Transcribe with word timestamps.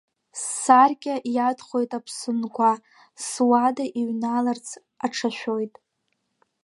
Ссаркьа 0.39 1.15
иадхоит 1.35 1.91
аԥсынкәа, 1.97 2.71
суада 3.27 3.85
иҩналарц 3.99 4.67
аҽашәоит. 5.05 5.73